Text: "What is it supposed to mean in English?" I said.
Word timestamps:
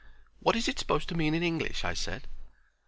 "What 0.39 0.55
is 0.55 0.67
it 0.67 0.79
supposed 0.79 1.09
to 1.09 1.15
mean 1.15 1.35
in 1.35 1.43
English?" 1.43 1.85
I 1.85 1.93
said. 1.93 2.27